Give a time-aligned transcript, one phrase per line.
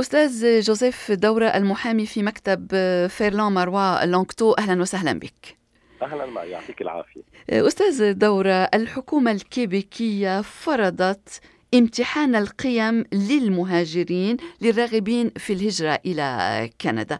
[0.00, 2.66] أستاذ جوزيف دورة المحامي في مكتب
[3.08, 5.56] فيرلان ماروا لونكتو أهلا وسهلا بك.
[6.02, 7.22] أهلا معي يعطيك العافية.
[7.50, 11.40] أستاذ دورة الحكومة الكيبيكية فرضت
[11.74, 17.18] امتحان القيم للمهاجرين للراغبين في الهجرة إلى كندا.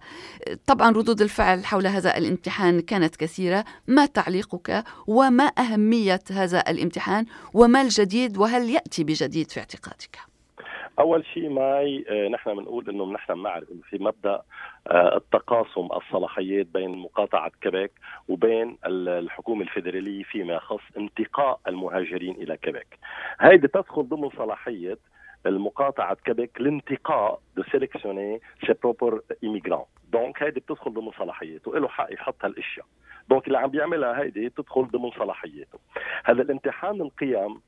[0.66, 3.64] طبعا ردود الفعل حول هذا الامتحان كانت كثيرة.
[3.86, 10.34] ما تعليقك؟ وما أهمية هذا الامتحان؟ وما الجديد؟ وهل يأتي بجديد في اعتقادك؟
[10.98, 14.42] أول شيء mais آه، نحن بنقول إنه نحن بنعرف إنه في مبدأ
[14.87, 17.92] آه، التقاسم الصلاحيات بين مقاطعة كيبيك
[18.28, 22.98] وبين الحكومة الفيدرالية فيما يخص انتقاء المهاجرين إلى كيبيك.
[23.41, 24.98] هيدي تدخل ضمن صلاحية
[25.46, 32.12] المقاطعة كيبيك لانتقاء de sélectionner ses propres immigrants donc هيدي بتدخل ضمن صلاحيته وله حق
[32.12, 32.86] يحط هالأشياء.
[33.28, 35.78] donc اللي عم بيعملها هيدي تدخل ضمن صلاحيته
[36.24, 37.61] هذا الامتحان القيم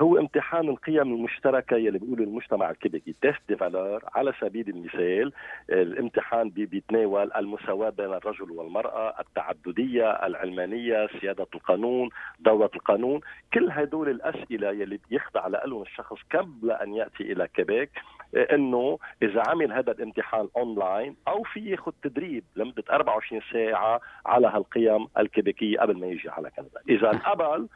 [0.00, 5.32] هو امتحان القيم المشتركة يلي بيقولوا المجتمع الكيبيكي test des valeurs على سبيل المثال
[5.70, 12.08] الامتحان بيتناول المساواة بين الرجل والمرأة التعددية العلمانية سيادة القانون
[12.40, 13.20] دولة القانون.
[13.54, 17.90] كل هدول الأسئلة يلي بيخضع لهم الشخص قبل أن يأتي إلى كيبيك
[18.34, 25.06] إنه إذا عمل هذا الامتحان اونلاين أو في ياخذ تدريب لمدة 24 ساعة على هالقيم
[25.18, 27.68] الكيبيكيه قبل ما يجي على كندا، إذا قبل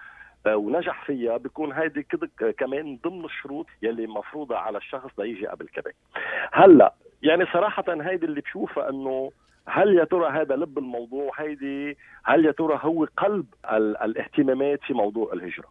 [0.55, 5.95] ونجح فيها بيكون هيدي كده كمان ضمن الشروط يلي مفروضة على الشخص ليجي قبل كيبيك
[6.53, 9.31] هلأ يعني صراحة هيدي اللي بشوفها إنه
[9.69, 15.33] هل يا ترى هذا لب الموضوع هيدي؟ هل يا ترى هو قلب الاهتمامات في موضوع
[15.33, 15.69] الهجرة؟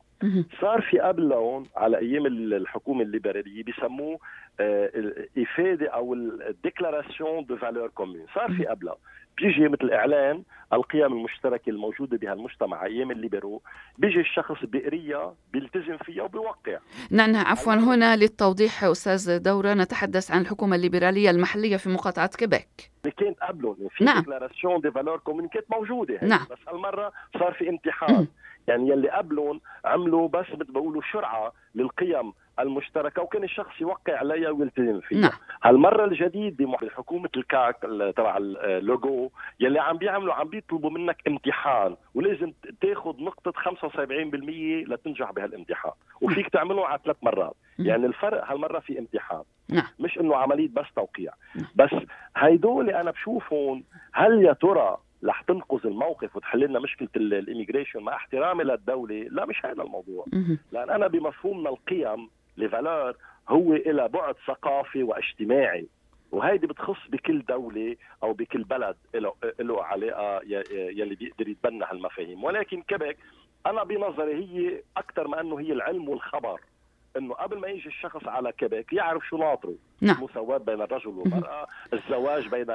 [0.62, 4.20] صار في قبل لون على أيام الحكومة الليبرالية بسموه
[4.60, 8.95] الافاده أو ال déclaration de valeurs communes صار في قبلها.
[9.38, 13.61] بيجي مثل إعلان القيم المشتركة الموجودة بهالمجتمع أيام ال libéraux
[13.97, 16.77] بيجي الشخص بيقريها بيلتزم فيها وبيوقع.
[17.11, 17.73] نعم عفوا.
[17.73, 22.92] هنا للتوضيح أستاذ دورة نتحدث عن الحكومة الليبرالية المحلية في مقاطعة كيبيك.
[23.05, 24.19] اللي كانت قبلهم في نعم.
[24.20, 26.45] déclaration des valeurs communes كانت موجوده نعم.
[26.52, 28.27] بس هالمرة صار في امتحان.
[28.67, 34.99] يعني يلي قبلهم عملوا بس مثل بقولوا شرعة للقيم المشتركة وكان الشخص يوقع عليها ويلتزم
[34.99, 35.31] فيها نعم.
[35.64, 37.77] هالمرة الجديد بحكومه ال CAQ
[38.17, 43.98] تبع لوغو يلي عم بيعملوا عم بيطلبوا منك امتحان ولازم تاخذ نقطة 75%
[44.87, 49.87] لتنجح بهالامتحان وفيك تعمله على ثلاث مرات يعني الفرق هالمرة في امتحان نعم.
[49.99, 51.67] مش إنه عملية بس توقيع نعم.
[51.75, 51.89] بس
[52.37, 53.83] هيدول أنا بشوفهم
[54.14, 59.15] هل يا ترى رح تنقذ الموقف وتحل لنا مشكلة ال immigration مع احترامي للدولة.
[59.15, 60.26] لا مش هذا الموضوع.
[60.71, 63.15] لأن أنا بمفهومنا القيم لفالور
[63.49, 65.87] هو إلى بعد ثقافي واجتماعي.
[66.31, 68.95] وهيدي بتخص بكل دولة أو بكل بلد
[69.59, 72.43] له علاقة يلي بيقدر يتبنى هالمفاهيم.
[72.43, 73.17] ولكن كيبك
[73.65, 76.61] أنا بنظري هي أكثر ما أنه هي العلم والخبر.
[77.17, 80.17] إنه قبل ما يجي الشخص على كيبيك يعرف شو ناطره نعم.
[80.17, 82.67] المساواة بين الرجل والمرأة الزواج بين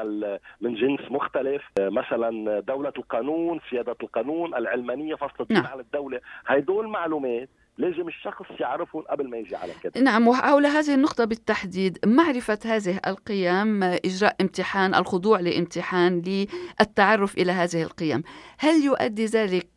[0.60, 5.66] من جنس مختلف مثلا دولة القانون سيادة القانون العلمانية فصل الدين نعم.
[5.66, 7.48] عن الدولة هدول معلومات
[7.80, 13.00] لازم الشخص يعرفهم قبل ما يجي على كده نعم وحول هذه النقطة بالتحديد معرفة هذه
[13.06, 18.22] القيم إجراء امتحان الخضوع لامتحان للتعرف إلى هذه القيم.
[18.58, 19.68] هل يؤدي ذلك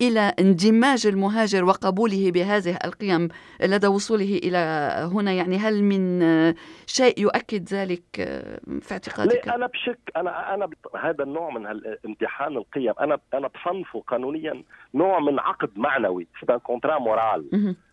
[0.00, 3.28] إلى اندماج المهاجر وقبوله بهذه القيم
[3.60, 4.58] لدى وصوله إلى
[5.12, 6.20] هنا؟ يعني هل من
[6.86, 8.02] شيء يؤكد ذلك
[8.80, 11.66] في اعتقادك؟ لا أنا بشك أنا أنا هذا النوع من
[12.06, 12.94] امتحان القيم.
[13.00, 14.62] أنا أنا بصنفه قانونيا
[14.94, 16.26] نوع من عقد معنوي.
[16.62, 17.35] contrat moral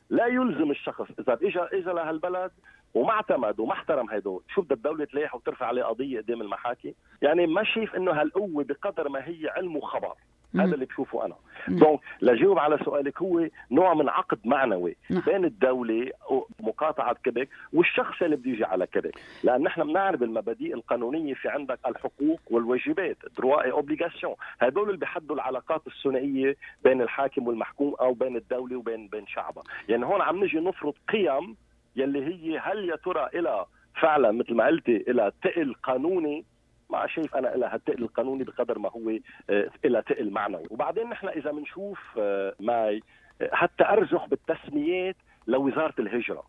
[0.10, 2.52] لا يلزم الشخص إذا اجى اجى لهالبلد
[2.94, 7.48] وما اعتمد وما احترم هدول شو بدها الدولة تلاحقه وترفع عليه قضية قدام المحاكم؟ يعني
[7.48, 10.14] ما شايف إنه هالقوة بقدر ما هي علم وخبر.
[10.56, 11.36] هذا اللي بشوفه أنا.
[11.68, 15.22] donc لجاوب على سؤالك هو نوع من عقد معنوي نعم.
[15.26, 16.12] بين الدولة
[16.60, 21.80] ومقاطعة كيبك والشخص اللي بده يجي على كيبك لأن نحن بنعرف المبادئ القانونية في عندك
[21.88, 28.78] الحقوق والواجبات droits, obligations هدول اللي بيحدوا العلاقات الثنائية بين الحاكم والمحكوم أو بين الدولة
[28.78, 29.64] وبين بين شعبها.
[29.90, 31.56] يعني هون عم نجي نفرض قيم
[31.96, 33.66] يلي هي هل يا ترى إلها
[34.02, 36.46] فعلا مثل ما قلتي إلها تقل قانوني
[36.94, 39.10] ما شايف أنا لها التقل القانوني بقدر ما هو
[39.50, 43.04] آه، لها تقل معنوي وبعدين نحن إذا بنشوف آه، ماي
[43.42, 45.16] آه، حتى ارجح بالتسميات
[45.48, 46.44] لوزارة الهجرة.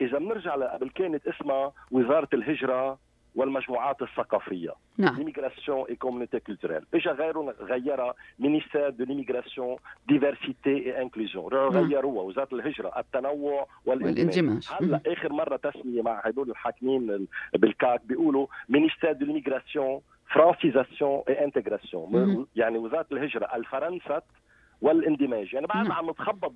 [0.00, 2.98] إذا بنرجع قبل كانت اسمها وزارة الهجرة
[3.38, 4.74] والمجموعات الثقافية.
[4.98, 5.16] نعم.
[5.16, 9.76] l'immigration et communautés culturelles اجى غيرهم غيرها ministère de l'immigration
[10.08, 17.26] diversité et inclusion غيروها وزاره الهجره التنوع والاندماج هلا آخر مرة تسمية مع هدول الحاكمين
[17.52, 20.00] بال CAQ بيقولوا ministère de l'immigration,
[20.34, 24.22] francisation et intégration يعني وزاره الهجره الفرنسة
[24.82, 25.54] والإندماج.
[25.54, 26.52] يعني بعد عم نتخبط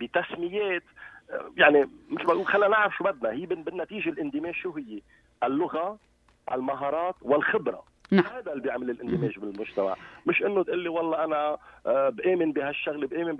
[0.00, 0.82] بتسميات
[1.56, 1.80] يعني
[2.10, 3.30] مثل ما بقول خلينا نعرف شو بدنا.
[3.30, 5.00] هي بالنتيجة الإندماج شو هي؟
[5.44, 5.98] اللغة
[6.52, 7.90] المهارات والخبرة.
[8.12, 8.24] نعم.
[8.24, 9.96] هذا اللي بيعمل الاندماج بالمجتمع.
[10.26, 11.56] مش إنه تقول لي والله أنا
[11.86, 13.36] آه، بآمن بهالشغلة بآمن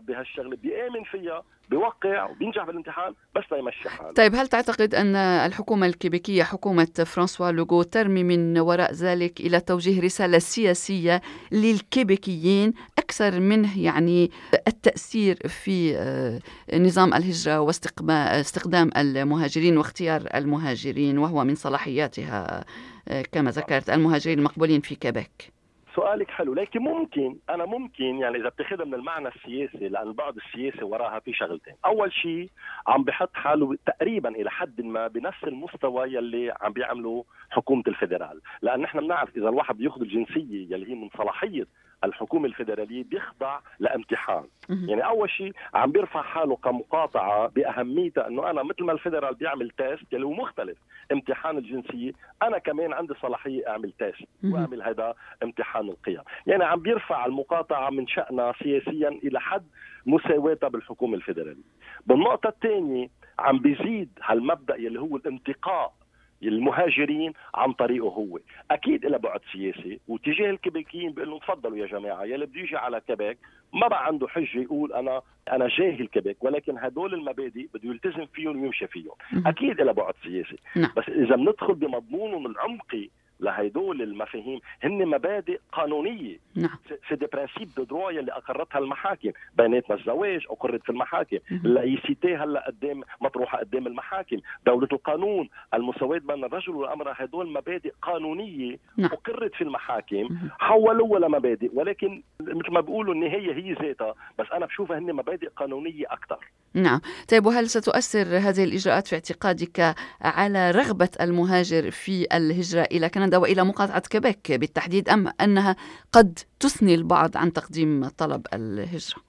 [0.00, 4.12] بهالشغلة بيامن فيها بيوقع وبينجح بالامتحان بس ليمشي حاله.
[4.12, 10.00] طيب هل تعتقد أن الحكومة الكيبيكية حكومة فرانسوا لوغو ترمي من وراء ذلك إلى توجيه
[10.00, 11.22] رسالة سياسية
[11.52, 12.72] للكيبيكيين
[13.14, 14.30] أكثر منه يعني
[14.68, 16.40] التأثير في آه،
[16.78, 22.64] نظام الهجرة واستخدام المهاجرين واختيار المهاجرين وهو من صلاحياتها
[23.08, 25.54] آه، كما ذكرت المهاجرين المقبولين في كيبيك
[25.94, 30.84] سؤالك حلو لكن ممكن أنا ممكن يعني إذا بتأخذها من المعنى السياسي لأن البعد السياسي
[30.84, 31.74] وراها في شغلتين.
[31.84, 32.48] أول شيء
[32.86, 38.40] عم بحط حاله تقريبا إلى حد ما بنفس المستوى يلي عم بيعمله حكومة ال fédéral
[38.62, 41.66] لأن نحن بنعرف إذا الواحد بيأخذ الجنسية يلي هي من صلاحية
[42.04, 44.44] الحكومة الفدراليه بيخضع لامتحان.
[44.88, 49.70] يعني أول شيء عم بيرفع حاله كمقاطعة بأهميتها إنه أنا مثل ما ال fédéral بيعمل
[49.70, 50.78] test اللي هو مختلف
[51.12, 52.12] امتحان الجنسية
[52.42, 56.20] أنا كمان عندي صلاحية أعمل test وأعمل هذا امتحان القيم.
[56.46, 59.64] يعني عم بيرفع المقاطعة من شأنها سياسيا إلى حد
[60.06, 61.62] مساواتها بالحكومة الفدراليه
[62.06, 63.08] بالنقطة الثانية
[63.38, 65.92] عم بيزيد هالمبدأ يلي هو الانتقاء
[66.42, 68.38] المهاجرين عن طريقه هو.
[68.70, 73.00] أكيد له بعد سياسي وتجاه الكيبيكيين بيقول لهم تفضلوا يا جماعة يلي بده يجي على
[73.06, 73.38] كيبيك
[73.72, 75.22] ما بقى عنده حجة يقول أنا
[75.52, 79.14] أنا جاهل كيبيك ولكن هدول المبادئ بده يلتزم فيهم ويمشي فيهم.
[79.46, 80.56] أكيد له بعد سياسي.
[80.76, 80.90] نعم.
[80.96, 83.10] بس إذا بندخل بمضمونهم العمقي
[83.40, 86.38] لهدول المفاهيم هن مبادئ قانونية.
[86.54, 86.78] نعم.
[87.08, 91.38] c'est des principes de droit يلي أقرتها المحاكم بيناتنا الزواج أقرت في المحاكم.
[91.50, 94.36] ال laïcité هلأ قدام مطروحة قدام المحاكم.
[94.66, 99.10] دولة القانون المساواة بين الرجل والمرأة هدول مبادئ قانونية نعم.
[99.12, 100.28] أقرت في المحاكم.
[100.58, 106.04] حولوها لمبادئ ولكن مثل ما بيقولوا النهايه هي ذاتها بس أنا بشوفها هن مبادئ قانونية
[106.10, 106.38] أكثر
[106.74, 107.00] نعم.
[107.30, 113.64] طيب وهل ستؤثر هذه الإجراءات في اعتقادك على رغبة المهاجر في الهجرة إلى كندا؟ وإلى
[113.64, 115.76] مقاطعة كيبيك بالتحديد أم أنها
[116.12, 119.22] قد تثني البعض عن تقديم طلب الهجرة؟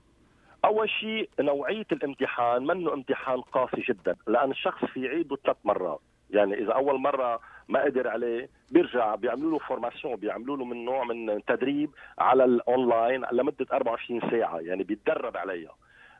[0.66, 6.00] أول شيء نوعية الامتحان منه امتحان قاسي جدا؟ لأن الشخص يعيده ثلاث مرات.
[6.30, 7.40] يعني إذا أول مرة
[7.70, 11.90] ما قدر عليه بيرجع بيعملوا له formation بيعملوا له من نوع من تدريب
[12.20, 14.60] على الاونلاين لمدة 24 ساعة.
[14.60, 15.72] يعني بيتدرب عليها.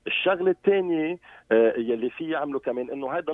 [0.08, 1.18] الشغلة الثانية
[1.52, 3.34] آه، يلي في يعملوا كمان إنه هذا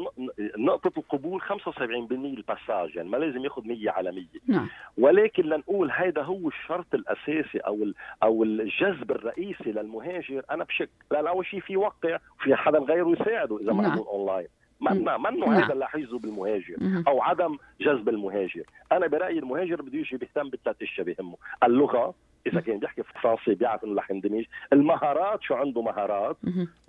[0.58, 4.68] نقطة القبول 75% ال passage يعني ما لازم ياخذ 100 على 100 نعم.
[4.98, 7.92] ولكن لنقول هذا هو الشرط الأساسي أو
[8.24, 10.90] أو الجذب الرئيسي للمهاجر أنا بشك.
[11.12, 13.98] لأن أول شيء في وقع في حدا غيره يساعده إذا ما نعم.
[13.98, 14.48] اونلاين
[14.82, 15.58] منا منه.
[15.58, 18.64] هذا اللي حيجذب المهاجر أو عدم جذب المهاجر.
[18.92, 22.14] أنا برأيي المهاجر بده يجي بيهتم بثلاث اشياء بيهمه اللغة
[22.48, 24.46] إذا كان بيحكي فرنسي بيعرف إنه رح يندمج.
[24.74, 26.38] المهارات شو عنده مهارات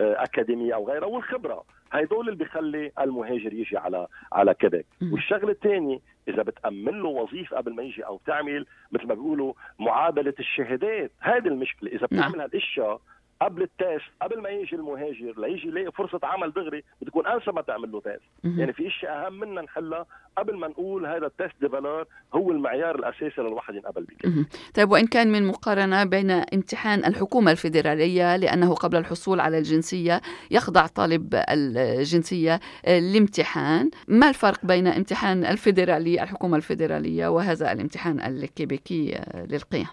[0.00, 1.64] آه، أكاديمية أو غيرها والخبرة.
[1.92, 7.74] هدول اللي بيخلي المهاجر يجي على على كيبك والشغلة الثانية إذا بتأمن له وظيفة قبل
[7.74, 11.10] ما يجي أو تعمل مثل ما بيقولوا معادلة الشهادات.
[11.20, 11.90] هذه المشكلة.
[11.90, 12.20] إذا نعم.
[12.20, 13.00] بتعمل هالأشياء
[13.42, 17.62] قبل ال test قبل ما يجي المهاجر ليجي يلاقي فرصة عمل دغري بتكون أنسب ما
[17.62, 18.22] تعمل له test
[18.58, 20.06] يعني في اشياء أهم منا نحلها
[20.38, 24.90] قبل ما نقول هذا ال test des valeurs هو المعيار الأساسي للواحد ينقبل به طيب
[24.90, 31.34] وإن كان من مقارنة بين امتحان الحكومة الفيدرالية لأنه قبل الحصول على الجنسية يخضع طالب
[31.50, 39.86] الجنسية لامتحان ما الفرق بين امتحان الفيدرالي الحكومة الفيدرالية وهذا الامتحان الكيبيكي للقيم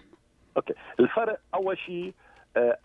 [0.56, 0.74] أوكي.
[1.00, 2.14] الفرق أول شيء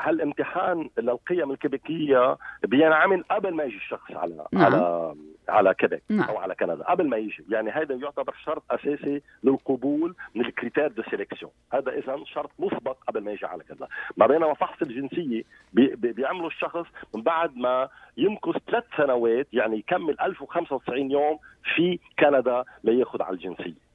[0.02, 4.64] هالامتحان للقيم الكيبيكية بينعمل قبل ما يجي الشخص على نعم.
[4.64, 5.16] على
[5.50, 6.30] على كيبيك نعم.
[6.30, 7.46] أو على كندا قبل ما يجي.
[7.50, 11.52] يعني هذا يعتبر شرط أساسي للقبول من ال critères de sélection.
[11.74, 13.88] هذا إذا شرط مسبق قبل ما يجي على كندا.
[14.18, 15.44] ما بينما فحص الجنسية
[15.74, 21.40] بي بيعملوا الشخص من بعد ما يمكث ثلاث سنوات يعني يكمل 1095 يوم
[21.76, 23.86] في كندا لياخذ على الجنسية.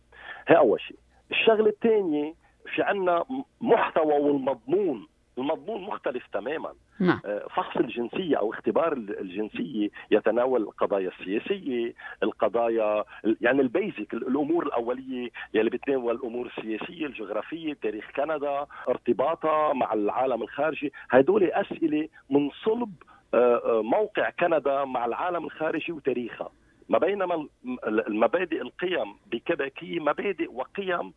[0.48, 0.96] هي أول شيء.
[1.30, 2.34] الشغلة الثانية
[2.74, 3.24] في عندنا
[3.60, 5.06] محتوى والمضمون
[5.40, 6.72] المضمون مختلف تماما.
[7.00, 7.20] نعم.
[7.24, 13.04] آه، فحص الجنسية أو اختبار الجنسية يتناول القضايا السياسية القضايا
[13.40, 20.92] يعني البيزك الأمور الأولية يلي بتناول الأمور السياسية الجغرافية تاريخ كندا ارتباطها مع العالم الخارجي.
[21.10, 22.92] هدول أسئلة من صلب
[23.34, 26.50] آه، آه، موقع كندا مع العالم الخارجي وتاريخها.
[26.88, 27.46] ما بينما
[27.86, 31.12] المبادئ القيم بكبك هي مبادئ وقيم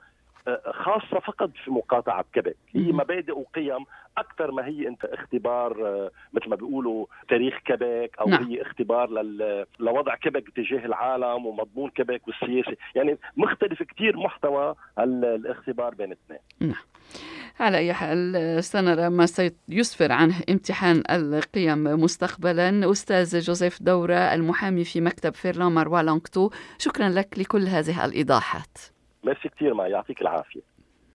[0.73, 2.57] خاصة فقط في مقاطعة كيبك.
[2.75, 3.85] هي مبادئ وقيم
[4.17, 5.73] أكثر ما هي أنت اختبار
[6.33, 8.43] مثل ما بيقولوا تاريخ كيبك أو نعم.
[8.43, 9.65] هي اختبار لل...
[9.79, 12.77] لوضع كيبك تجاه العالم ومضمون كيبك والسياسة.
[12.95, 16.39] يعني مختلف كثير محتوى الاختبار بين الاثنين.
[16.59, 16.83] نعم.
[17.59, 22.91] على أي حال سنرى ما سيسفر عنه امتحان القيم مستقبلا.
[22.91, 28.77] أستاذ جوزيف دورة المحامي في مكتب فيرلان مروالانكتو شكرا لك لكل هذه الإيضاحات.
[29.23, 30.72] ميرسي كثير ما يعطيك العافية.